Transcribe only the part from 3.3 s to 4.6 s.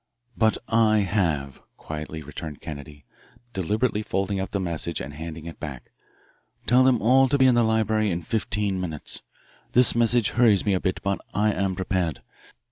deliberately folding up the